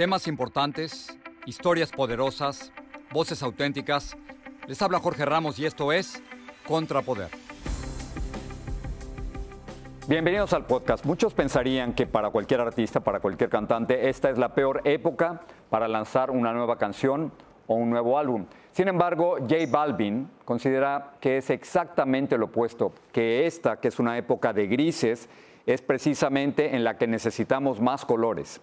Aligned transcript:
Temas 0.00 0.26
importantes, 0.28 1.14
historias 1.44 1.92
poderosas, 1.92 2.72
voces 3.12 3.42
auténticas. 3.42 4.16
Les 4.66 4.80
habla 4.80 4.98
Jorge 4.98 5.26
Ramos 5.26 5.58
y 5.58 5.66
esto 5.66 5.92
es 5.92 6.22
Contrapoder. 6.66 7.28
Bienvenidos 10.08 10.54
al 10.54 10.64
podcast. 10.64 11.04
Muchos 11.04 11.34
pensarían 11.34 11.92
que 11.92 12.06
para 12.06 12.30
cualquier 12.30 12.62
artista, 12.62 13.00
para 13.00 13.20
cualquier 13.20 13.50
cantante, 13.50 14.08
esta 14.08 14.30
es 14.30 14.38
la 14.38 14.54
peor 14.54 14.80
época 14.84 15.42
para 15.68 15.86
lanzar 15.86 16.30
una 16.30 16.54
nueva 16.54 16.78
canción 16.78 17.30
o 17.66 17.74
un 17.74 17.90
nuevo 17.90 18.18
álbum. 18.18 18.46
Sin 18.72 18.88
embargo, 18.88 19.36
J 19.40 19.56
Balvin 19.68 20.30
considera 20.46 21.12
que 21.20 21.36
es 21.36 21.50
exactamente 21.50 22.38
lo 22.38 22.46
opuesto, 22.46 22.94
que 23.12 23.46
esta, 23.46 23.78
que 23.78 23.88
es 23.88 23.98
una 23.98 24.16
época 24.16 24.54
de 24.54 24.66
grises, 24.66 25.28
es 25.66 25.82
precisamente 25.82 26.74
en 26.74 26.84
la 26.84 26.96
que 26.96 27.06
necesitamos 27.06 27.82
más 27.82 28.06
colores. 28.06 28.62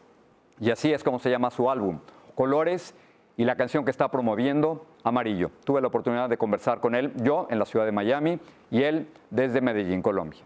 Y 0.59 0.71
así 0.71 0.91
es 0.91 1.03
como 1.03 1.19
se 1.19 1.29
llama 1.29 1.51
su 1.51 1.69
álbum, 1.69 1.99
Colores 2.35 2.93
y 3.37 3.45
la 3.45 3.55
canción 3.55 3.85
que 3.85 3.91
está 3.91 4.09
promoviendo, 4.09 4.85
Amarillo. 5.03 5.51
Tuve 5.63 5.79
la 5.79 5.87
oportunidad 5.87 6.27
de 6.27 6.37
conversar 6.37 6.79
con 6.79 6.95
él, 6.95 7.13
yo 7.17 7.47
en 7.51 7.59
la 7.59 7.65
ciudad 7.65 7.85
de 7.85 7.91
Miami 7.91 8.39
y 8.71 8.81
él 8.81 9.07
desde 9.29 9.61
Medellín, 9.61 10.01
Colombia. 10.01 10.41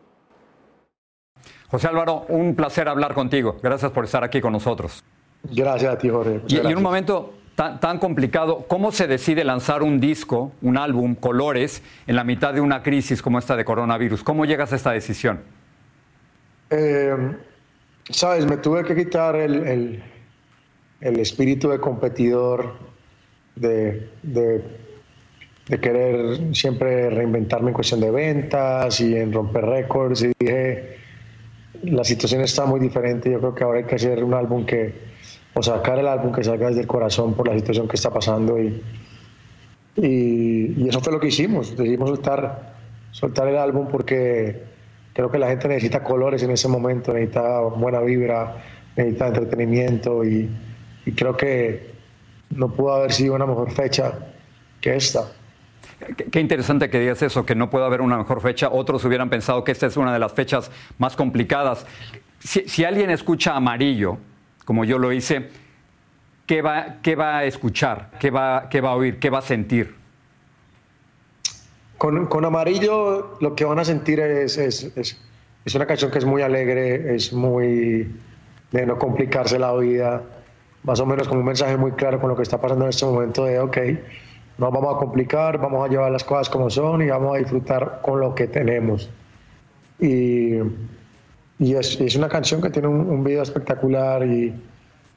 José 1.70 1.88
Álvaro, 1.88 2.26
un 2.28 2.56
placer 2.56 2.90
hablar 2.90 3.14
contigo. 3.14 3.56
Gracias 3.64 3.92
por 3.92 4.04
estar 4.04 4.24
aquí 4.26 4.42
con 4.42 4.52
nosotros. 4.52 5.04
Gracias 5.44 5.94
a 5.94 5.98
ti, 5.98 6.10
Jorge. 6.10 6.42
Y, 6.48 6.58
en 6.58 6.76
un 6.76 6.84
momento 6.84 7.34
tan, 7.56 7.80
tan, 7.80 7.98
complicado, 7.98 8.66
¿cómo 8.68 8.92
se 8.92 9.08
decide 9.08 9.46
lanzar 9.46 9.82
un 9.82 10.02
disco, 10.02 10.52
un 10.62 10.78
álbum, 10.78 11.16
Colores, 11.16 11.82
en 12.08 12.18
la 12.18 12.26
mitad 12.26 12.54
de 12.54 12.60
una 12.60 12.84
crisis 12.84 13.22
como 13.22 13.40
esta 13.40 13.56
de 13.56 13.64
coronavirus? 13.64 14.22
¿Cómo 14.22 14.44
llegas 14.44 14.74
a 14.74 14.76
esta 14.76 14.92
decisión? 14.92 15.40
Eh, 16.70 17.16
Sabes, 18.10 18.46
me 18.46 18.58
tuve 18.58 18.84
que 18.84 18.96
quitar 18.96 19.36
el, 19.36 20.02
el, 21.02 21.20
espíritu 21.20 21.70
de 21.70 21.80
competidor, 21.80 22.74
de, 23.56 24.10
de, 24.24 24.64
querer 25.80 26.54
siempre 26.54 27.10
reinventarme 27.10 27.70
en 27.70 27.74
cuestión 27.74 28.00
de 28.02 28.12
ventas 28.12 29.00
y 29.00 29.16
en 29.16 29.32
romper 29.32 29.66
récords. 29.66 30.24
Y 30.24 30.32
dije, 30.40 30.98
la 31.84 32.04
situación 32.04 32.42
está 32.42 32.66
muy 32.66 32.80
diferente. 32.80 33.32
Yo 33.32 33.40
creo 33.40 33.56
que 33.56 33.64
ahora 33.64 33.80
hay 33.80 33.86
que 33.86 33.96
hacer 33.96 34.24
un 34.24 34.34
álbum 34.34 34.66
que, 34.66 34.94
o 35.54 35.62
sacar 35.62 36.00
el 36.00 36.08
álbum 36.08 36.34
que 36.34 36.44
salga 36.44 36.68
desde 36.68 36.82
el 36.82 36.88
corazón 36.88 37.36
por 37.36 37.48
la 37.48 37.56
situación 37.56 37.88
que 37.88 37.96
está 37.96 38.10
pasando. 38.10 38.60
Y, 38.60 38.82
y, 39.96 40.74
y 40.84 40.90
eso 40.90 41.00
fue 41.02 41.14
lo 41.14 41.20
que 41.20 41.28
hicimos. 41.28 41.78
Decidimos 41.78 42.10
soltar, 42.10 42.74
soltar 43.12 43.48
el 43.48 43.58
álbum 43.58 43.88
porque 43.88 44.72
creo 45.14 45.32
que 45.32 45.38
la 45.38 45.48
gente 45.48 45.68
necesita 45.68 46.04
colores 46.04 46.44
en 46.44 46.52
ese 46.52 46.68
momento, 46.68 47.14
necesita 47.14 47.60
buena 47.62 48.00
vibra, 48.02 48.58
necesita 48.96 49.28
entretenimiento 49.28 50.24
y, 50.24 50.50
creo 51.16 51.36
que 51.36 51.92
no 52.52 52.70
pudo 52.70 52.94
haber 52.94 53.12
sido 53.12 53.36
una 53.36 53.46
mejor 53.46 53.72
fecha 53.72 54.14
que 54.80 54.96
esta. 54.96 55.32
Qué 56.32 56.40
interesante 56.40 56.90
que 56.90 57.00
digas 57.00 57.22
eso, 57.22 57.46
que 57.46 57.56
no 57.56 57.70
puede 57.70 57.86
haber 57.86 58.02
una 58.02 58.18
mejor 58.18 58.42
fecha. 58.42 58.70
Otros 58.72 59.04
hubieran 59.06 59.30
pensado 59.30 59.64
que 59.64 59.72
esta 59.72 59.88
es 59.88 59.98
una 59.98 60.14
de 60.14 60.20
las 60.20 60.34
fechas 60.34 60.72
más 60.98 61.16
complicadas. 61.16 61.86
Si, 62.40 62.84
alguien 62.84 63.10
escucha 63.12 63.56
amarillo, 63.56 64.18
como 64.66 64.84
yo 64.84 64.98
lo 64.98 65.12
hice, 65.12 65.50
¿qué 66.48 66.62
va, 66.62 66.98
qué 67.04 67.16
va 67.16 67.38
a 67.38 67.46
escuchar? 67.46 68.12
¿Qué 68.20 68.32
va, 68.32 68.68
¿Qué 68.70 68.82
va 68.82 68.92
a 68.92 68.96
oír? 68.96 69.20
¿Qué 69.20 69.30
va 69.30 69.40
a 69.40 69.44
sentir? 69.44 70.01
Con, 72.02 72.46
Amarillo 72.46 73.38
lo 73.42 73.54
que 73.54 73.64
van 73.64 73.78
a 73.78 73.86
sentir 73.86 74.20
es, 74.22 74.58
es, 74.58 74.92
es, 74.96 75.76
una 75.76 75.86
canción 75.86 76.10
que 76.10 76.18
es 76.18 76.26
muy 76.26 76.42
alegre, 76.42 77.14
es 77.14 77.32
muy 77.32 78.12
de 78.72 78.86
no 78.88 78.98
complicarse 78.98 79.60
la 79.60 79.72
vida, 79.76 80.24
más 80.82 81.00
o 81.00 81.06
menos 81.06 81.28
con 81.28 81.38
un 81.38 81.46
mensaje 81.46 81.78
muy 81.78 81.92
claro 81.92 82.20
con 82.20 82.32
lo 82.32 82.36
que 82.36 82.42
está 82.42 82.60
pasando 82.60 82.86
en 82.86 82.90
este 82.90 83.06
momento 83.06 83.46
de, 83.46 83.60
ok, 83.60 83.78
no 84.58 84.72
vamos 84.72 84.96
a 84.96 84.98
complicar, 84.98 85.60
vamos 85.60 85.88
a 85.88 85.92
llevar 85.92 86.12
las 86.12 86.24
cosas 86.24 86.50
como 86.50 86.72
son 86.72 87.04
y 87.04 87.10
vamos 87.10 87.36
a 87.36 87.38
disfrutar 87.38 88.00
con 88.02 88.20
lo 88.20 88.34
que 88.34 88.48
tenemos. 88.48 89.08
Y, 90.00 90.56
y 91.60 91.76
es, 91.76 92.02
es, 92.02 92.16
una 92.16 92.30
canción 92.30 92.64
que 92.64 92.72
tiene 92.72 92.88
un, 92.88 93.24
video 93.24 93.44
espectacular 93.44 94.26
y, 94.26 94.52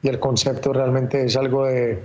y, 0.03 0.07
el 0.07 0.19
concepto 0.19 0.71
realmente 0.71 1.25
es 1.25 1.35
algo 1.35 1.65
de, 1.65 2.03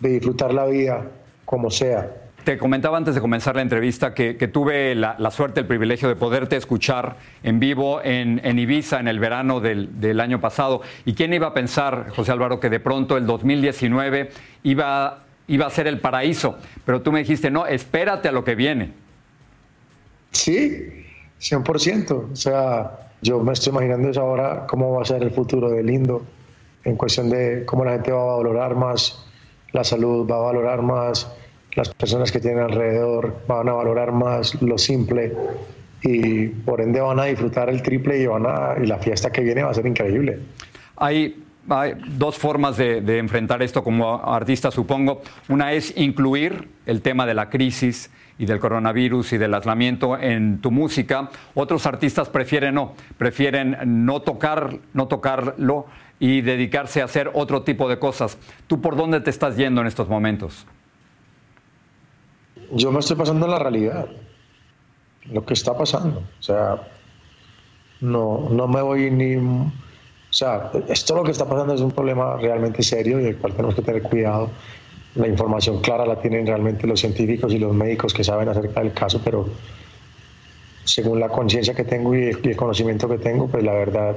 de 0.00 0.08
disfrutar 0.08 0.54
la 0.54 0.64
vida 0.64 1.06
como 1.44 1.70
sea. 1.70 2.21
Te 2.44 2.58
comentaba 2.58 2.96
antes 2.96 3.14
de 3.14 3.20
comenzar 3.20 3.54
la 3.54 3.62
entrevista 3.62 4.14
que, 4.14 4.34
tuve 4.48 4.96
la, 4.96 5.30
suerte, 5.30 5.60
el 5.60 5.66
privilegio 5.66 6.08
de 6.08 6.16
poderte 6.16 6.56
escuchar 6.56 7.16
en 7.44 7.60
vivo 7.60 8.00
en, 8.02 8.58
Ibiza 8.58 8.98
en 8.98 9.06
el 9.06 9.20
verano 9.20 9.60
del, 9.60 10.20
año 10.20 10.40
pasado. 10.40 10.82
¿Y 11.04 11.14
quién 11.14 11.32
iba 11.34 11.48
a 11.48 11.54
pensar, 11.54 12.10
José 12.16 12.32
Álvaro, 12.32 12.58
que 12.58 12.68
de 12.68 12.80
pronto 12.80 13.16
el 13.16 13.26
2019 13.26 14.30
iba, 14.64 15.24
iba 15.46 15.66
a 15.66 15.70
ser 15.70 15.86
el 15.86 16.00
paraíso? 16.00 16.58
Pero 16.84 17.00
tú 17.00 17.12
me 17.12 17.20
dijiste, 17.20 17.48
no, 17.48 17.66
espérate 17.66 18.28
a 18.28 18.32
lo 18.32 18.42
que 18.42 18.56
viene. 18.56 18.92
Sí, 20.32 21.04
100%. 21.40 22.32
O 22.32 22.36
sea, 22.36 23.08
yo 23.20 23.38
me 23.38 23.52
estoy 23.52 23.70
imaginando 23.70 24.08
eso 24.08 24.20
ahora, 24.20 24.66
cómo 24.66 24.92
va 24.96 25.02
a 25.02 25.04
ser 25.04 25.22
el 25.22 25.30
futuro 25.30 25.70
de 25.70 25.84
Lindo, 25.84 26.24
en 26.82 26.96
cuestión 26.96 27.30
de 27.30 27.64
cómo 27.66 27.84
la 27.84 27.92
gente 27.92 28.10
va 28.10 28.22
a 28.22 28.36
valorar 28.36 28.74
más 28.74 29.24
la 29.70 29.84
salud, 29.84 30.28
va 30.28 30.36
a 30.36 30.40
valorar 30.40 30.82
más 30.82 31.30
las 31.74 31.88
personas 31.94 32.30
que 32.30 32.40
tienen 32.40 32.60
alrededor 32.60 33.42
van 33.46 33.68
a 33.68 33.72
valorar 33.72 34.12
más 34.12 34.60
lo 34.62 34.78
simple 34.78 35.32
y 36.02 36.48
por 36.48 36.80
ende 36.80 37.00
van 37.00 37.20
a 37.20 37.24
disfrutar 37.24 37.68
el 37.68 37.82
triple 37.82 38.18
y, 38.18 38.26
van 38.26 38.44
a, 38.46 38.74
y 38.82 38.86
la 38.86 38.98
fiesta 38.98 39.30
que 39.30 39.42
viene 39.42 39.62
va 39.62 39.70
a 39.70 39.74
ser 39.74 39.86
increíble. 39.86 40.40
Hay, 40.96 41.42
hay 41.68 41.94
dos 42.16 42.36
formas 42.36 42.76
de, 42.76 43.00
de, 43.00 43.18
enfrentar 43.18 43.62
esto 43.62 43.84
como 43.84 44.16
artista, 44.16 44.70
supongo. 44.70 45.22
Una 45.48 45.72
es 45.72 45.96
incluir 45.96 46.68
el 46.86 47.02
tema 47.02 47.24
de 47.24 47.34
la 47.34 47.48
crisis 47.48 48.10
y 48.38 48.46
del 48.46 48.58
coronavirus 48.58 49.34
y 49.34 49.38
del 49.38 49.54
aislamiento 49.54 50.18
en 50.18 50.60
tu 50.60 50.70
música. 50.70 51.30
Otros 51.54 51.86
artistas 51.86 52.28
prefieren 52.28 52.74
no, 52.74 52.94
prefieren 53.16 53.76
no, 53.84 54.22
tocar, 54.22 54.78
no 54.92 55.06
tocarlo 55.06 55.86
y 56.18 56.40
dedicarse 56.40 57.00
a 57.02 57.04
hacer 57.04 57.30
otro 57.34 57.62
tipo 57.62 57.88
de 57.88 57.98
cosas. 57.98 58.38
¿Tú 58.66 58.80
por 58.80 58.96
dónde 58.96 59.20
te 59.20 59.30
estás 59.30 59.56
yendo 59.56 59.80
en 59.80 59.86
estos 59.86 60.08
momentos? 60.08 60.66
Yo 62.72 62.92
me 62.92 63.00
estoy 63.00 63.16
pasando 63.16 63.46
la 63.46 63.58
realidad, 63.58 64.06
lo 65.30 65.44
que 65.44 65.54
está 65.54 65.76
pasando. 65.76 66.22
O 66.38 66.42
sea, 66.42 66.82
no, 68.00 68.48
no 68.50 68.68
me 68.68 68.82
voy 68.82 69.10
ni... 69.10 69.36
O 69.36 70.34
sea, 70.34 70.70
esto 70.88 71.14
lo 71.14 71.24
que 71.24 71.30
está 71.30 71.46
pasando 71.46 71.74
es 71.74 71.80
un 71.80 71.90
problema 71.90 72.36
realmente 72.36 72.82
serio 72.82 73.20
y 73.20 73.24
del 73.24 73.36
cual 73.36 73.52
tenemos 73.52 73.74
que 73.74 73.82
tener 73.82 74.02
cuidado. 74.02 74.50
La 75.14 75.28
información 75.28 75.80
clara 75.82 76.06
la 76.06 76.20
tienen 76.20 76.46
realmente 76.46 76.86
los 76.86 77.00
científicos 77.00 77.52
y 77.52 77.58
los 77.58 77.74
médicos 77.74 78.14
que 78.14 78.24
saben 78.24 78.48
acerca 78.48 78.80
del 78.80 78.94
caso, 78.94 79.20
pero 79.22 79.46
según 80.84 81.20
la 81.20 81.28
conciencia 81.28 81.74
que 81.74 81.84
tengo 81.84 82.14
y 82.14 82.24
el, 82.24 82.56
conocimiento 82.56 83.08
que 83.08 83.18
tengo, 83.18 83.46
pues 83.46 83.62
la 83.62 83.72
verdad 83.72 84.16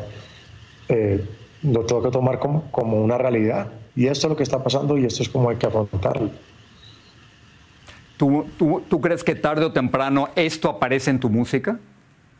eh, 0.87 1.23
lo 1.63 1.85
tengo 1.85 2.01
que 2.01 2.11
tomar 2.11 2.39
como, 2.39 2.71
como 2.71 3.03
una 3.03 3.17
realidad. 3.17 3.67
Y 3.95 4.07
esto 4.07 4.27
es 4.27 4.29
lo 4.31 4.37
que 4.37 4.43
está 4.43 4.63
pasando 4.63 4.97
y 4.97 5.05
esto 5.05 5.21
es 5.21 5.29
como 5.29 5.49
hay 5.49 5.57
que 5.57 5.67
afrontarlo. 5.67 6.29
¿Tú, 8.17 9.01
crees 9.01 9.23
que 9.23 9.35
tarde 9.35 9.65
o 9.65 9.73
temprano 9.73 10.29
esto 10.35 10.69
aparece 10.69 11.11
en 11.11 11.19
tu 11.19 11.29
música? 11.29 11.79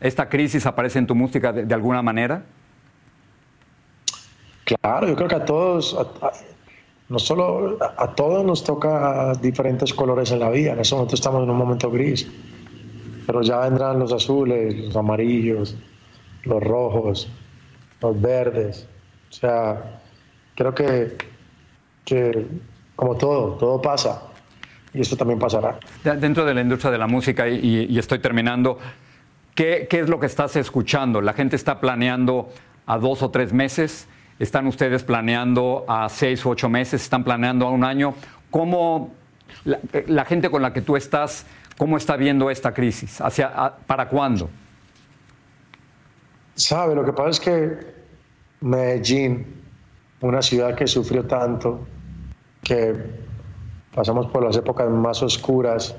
¿Esta 0.00 0.28
crisis 0.28 0.64
aparece 0.64 0.98
en 0.98 1.06
tu 1.06 1.14
música 1.14 1.52
de, 1.52 1.74
alguna 1.74 2.02
manera? 2.02 2.44
Claro, 4.64 5.06
yo 5.06 5.14
creo 5.16 5.28
que 5.28 5.34
a 5.34 5.44
todos, 5.44 5.96
no 7.08 7.18
solo 7.18 7.78
a, 7.80 8.14
todos 8.14 8.44
nos 8.44 8.64
toca 8.64 9.34
diferentes 9.34 9.92
colores 9.92 10.30
en 10.32 10.40
la 10.40 10.50
vida. 10.50 10.72
En 10.72 10.80
ese 10.80 10.94
momento 10.94 11.14
estamos 11.14 11.42
en 11.44 11.50
un 11.50 11.56
momento 11.56 11.90
gris, 11.90 12.26
pero 13.26 13.42
ya 13.42 13.58
vendrán 13.60 13.98
los 13.98 14.12
azules, 14.12 14.86
los 14.86 14.96
amarillos, 14.96 15.76
los 16.44 16.62
rojos, 16.62 17.28
los 18.00 18.20
verdes. 18.20 18.88
O 19.30 19.32
sea, 19.32 20.00
creo 20.54 20.74
que, 20.74 21.16
que 22.04 22.46
como 22.96 23.14
todo, 23.16 23.52
todo 23.56 23.80
pasa 23.80 24.22
y 24.96 25.00
esto 25.00 25.16
también 25.16 25.38
pasará. 25.38 25.78
Dentro 26.02 26.44
de 26.44 26.54
la 26.54 26.62
industria 26.62 26.90
de 26.90 26.98
la 26.98 27.06
música, 27.06 27.46
y, 27.48 27.98
estoy 27.98 28.18
terminando, 28.18 28.78
¿qué, 29.54 29.86
¿qué, 29.88 30.00
es 30.00 30.08
lo 30.08 30.18
que 30.18 30.26
estás 30.26 30.56
escuchando? 30.56 31.20
¿La 31.20 31.34
gente 31.34 31.54
está 31.54 31.80
planeando 31.80 32.48
a 32.86 32.98
dos 32.98 33.22
o 33.22 33.30
tres 33.30 33.52
meses? 33.52 34.08
¿Están 34.38 34.66
ustedes 34.66 35.04
planeando 35.04 35.84
a 35.86 36.08
seis 36.08 36.44
o 36.46 36.50
ocho 36.50 36.68
meses? 36.68 37.02
¿Están 37.02 37.24
planeando 37.24 37.66
a 37.66 37.70
un 37.70 37.84
año? 37.84 38.14
¿Cómo 38.50 39.12
la, 39.64 40.24
gente 40.24 40.50
con 40.50 40.62
la 40.62 40.72
que 40.72 40.80
tú 40.80 40.96
estás, 40.96 41.46
cómo 41.76 41.96
está 41.96 42.16
viendo 42.16 42.50
esta 42.50 42.72
crisis? 42.72 43.20
¿Hacia, 43.20 43.74
¿Para 43.86 44.08
cuándo? 44.08 44.48
Sabe, 46.54 46.94
lo 46.94 47.04
que 47.04 47.12
pasa 47.12 47.30
es 47.30 47.40
que 47.40 47.94
Medellín, 48.62 49.46
una 50.22 50.40
ciudad 50.40 50.74
que 50.74 50.86
sufrió 50.86 51.26
tanto, 51.26 51.86
que 52.62 52.94
pasamos 53.96 54.26
por 54.26 54.44
las 54.44 54.54
épocas 54.58 54.90
más 54.90 55.22
oscuras, 55.22 55.96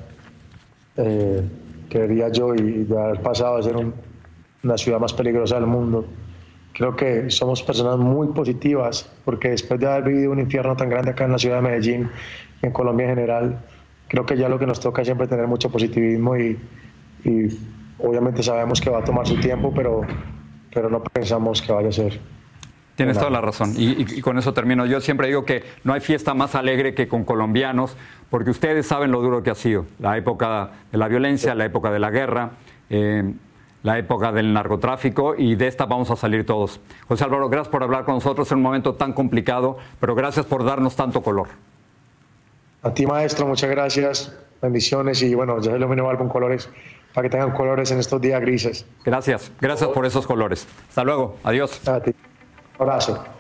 eh, 0.98 1.42
creería 1.90 2.30
yo, 2.30 2.54
y 2.54 2.84
de 2.84 2.98
haber 2.98 3.22
pasado 3.22 3.58
a 3.58 3.64
ser 3.64 3.76
una 4.64 4.78
ciudad 4.78 5.00
más 5.00 5.14
peligrosa 5.14 5.56
del 5.56 5.66
mundo, 5.66 6.06
creo 6.74 6.96
que 6.96 7.32
somos 7.32 7.64
personas 7.64 7.98
muy 7.98 8.28
positivas, 8.28 9.10
porque 9.26 9.50
después 9.50 9.80
de 9.80 9.88
haber 9.88 10.04
vivido 10.04 10.32
un 10.32 10.40
infierno 10.40 10.76
tan 10.76 10.90
grande 10.90 11.10
acá 11.10 11.26
en 11.26 11.32
la 11.32 11.40
ciudad 11.40 11.56
de 11.56 11.64
Medellín, 11.64 12.10
en 12.62 12.72
Colombia 12.72 13.06
en 13.06 13.16
general, 13.16 13.60
creo 14.08 14.28
que 14.28 14.38
ya 14.38 14.48
lo 14.48 14.60
que 14.60 14.68
nos 14.68 14.80
toca 14.80 15.02
es 15.02 15.08
siempre 15.08 15.28
tener 15.28 15.48
mucho 15.48 15.72
positivismo 15.72 16.38
y, 16.38 16.56
obviamente 17.98 18.44
sabemos 18.44 18.80
que 18.80 18.92
va 18.92 19.00
a 19.00 19.04
tomar 19.04 19.26
su 19.26 19.40
tiempo, 19.40 19.74
pero, 19.76 20.02
pero 20.72 20.88
no 20.88 21.02
pensamos 21.02 21.64
que 21.64 21.74
vaya 21.74 21.90
a 21.90 21.92
ser. 21.92 22.20
Tienes 22.98 23.18
toda 23.18 23.30
la 23.30 23.42
razón. 23.42 23.74
Y, 23.78 24.18
y, 24.18 24.22
con 24.22 24.40
eso 24.40 24.54
termino. 24.54 24.86
Yo 24.88 25.00
siempre 25.00 25.28
digo 25.28 25.46
que 25.46 25.64
no 25.84 25.94
hay 25.94 26.02
fiesta 26.02 26.34
más 26.34 26.56
alegre 26.56 26.96
que 26.96 27.08
con 27.08 27.24
colombianos, 27.24 27.96
porque 28.32 28.50
ustedes 28.50 28.88
saben 28.88 29.12
lo 29.12 29.22
duro 29.22 29.44
que 29.44 29.52
ha 29.52 29.56
sido. 29.56 29.86
La 30.00 30.18
época 30.18 30.72
de 30.92 30.98
la 30.98 31.08
violencia, 31.08 31.54
la 31.54 31.66
época 31.66 31.92
de 31.92 32.00
la 32.00 32.10
guerra. 32.10 32.52
Eh, 32.90 33.34
la 33.84 33.98
época 34.00 34.32
del 34.32 34.52
narcotráfico 34.52 35.36
y 35.38 35.56
de 35.56 35.68
esta 35.68 35.86
vamos 35.86 36.12
a 36.12 36.16
salir 36.16 36.46
todos. 36.46 36.82
José 37.08 37.24
Álvaro, 37.24 37.48
gracias 37.48 37.70
por 37.70 37.84
hablar 37.84 38.04
con 38.04 38.16
nosotros 38.16 38.52
en 38.52 38.58
un 38.58 38.64
momento 38.64 38.96
tan 38.96 39.14
complicado, 39.14 39.78
pero 40.00 40.14
gracias 40.16 40.46
por 40.46 40.66
darnos 40.66 40.96
tanto 40.96 41.22
color. 41.22 41.48
A 42.82 42.94
ti, 42.94 43.06
maestro, 43.06 43.48
muchas 43.48 43.70
gracias. 43.70 44.36
Bendiciones 44.62 45.22
y 45.22 45.36
bueno, 45.36 45.62
ya 45.62 45.72
se 45.72 45.80
lo 45.80 45.88
nuevo 45.88 46.10
álbum 46.10 46.28
Colores 46.28 46.70
para 47.14 47.30
que 47.30 47.32
tengan 47.32 47.52
colores 47.52 47.92
en 47.92 48.00
estos 48.00 48.20
días 48.20 48.42
grises. 48.42 48.86
Gracias, 49.06 49.52
gracias 49.62 49.90
por 49.92 50.06
esos 50.06 50.28
colores. 50.28 50.68
Hasta 50.90 51.04
luego, 51.04 51.38
adiós. 51.44 51.88
A 51.88 52.02
ti. 52.02 52.14
Um 52.80 52.84
abraço. 52.84 53.37